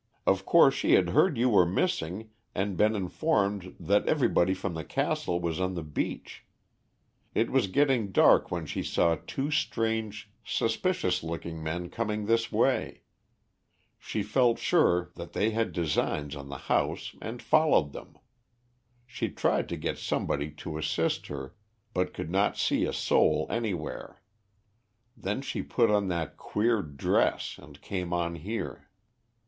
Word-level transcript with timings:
Of 0.25 0.45
course 0.47 0.73
she 0.73 0.93
had 0.93 1.09
heard 1.09 1.37
you 1.37 1.47
were 1.47 1.63
missing 1.63 2.31
and 2.55 2.75
been 2.75 2.95
informed 2.95 3.75
that 3.79 4.07
everybody 4.07 4.55
from 4.55 4.73
the 4.73 4.83
castle 4.83 5.39
was 5.39 5.59
on 5.59 5.75
the 5.75 5.83
beach. 5.83 6.43
It 7.35 7.51
was 7.51 7.67
getting 7.67 8.11
dark 8.11 8.49
when 8.49 8.65
she 8.65 8.81
saw 8.81 9.15
two 9.27 9.51
strange 9.51 10.31
suspicious 10.43 11.21
looking 11.21 11.61
men 11.61 11.91
coming 11.91 12.25
this 12.25 12.51
way. 12.51 13.03
She 13.99 14.23
felt 14.23 14.57
sure 14.57 15.11
that 15.17 15.33
they 15.33 15.51
had 15.51 15.71
designs 15.71 16.35
on 16.35 16.49
the 16.49 16.57
house 16.65 17.15
and 17.21 17.39
followed 17.39 17.93
them. 17.93 18.17
She 19.05 19.29
tried 19.29 19.69
to 19.69 19.77
get 19.77 19.99
somebody 19.99 20.49
to 20.49 20.79
assist 20.79 21.27
her, 21.27 21.53
but 21.93 22.11
could 22.15 22.31
not 22.31 22.57
see 22.57 22.85
a 22.85 22.91
soul 22.93 23.45
anywhere. 23.51 24.19
Then 25.15 25.43
she 25.43 25.61
put 25.61 25.91
on 25.91 26.07
that 26.07 26.37
queer 26.37 26.81
dress 26.81 27.59
and 27.61 27.79
came 27.83 28.11
on 28.13 28.33
here. 28.33 28.89